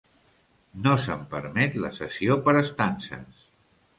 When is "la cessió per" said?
1.83-2.57